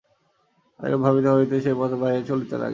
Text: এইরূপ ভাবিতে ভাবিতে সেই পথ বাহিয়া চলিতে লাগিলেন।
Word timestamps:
এইরূপ 0.79 1.01
ভাবিতে 1.01 1.27
ভাবিতে 1.27 1.55
সেই 1.61 1.75
পথ 1.75 1.91
বাহিয়া 2.01 2.21
চলিতে 2.29 2.55
লাগিলেন। 2.55 2.69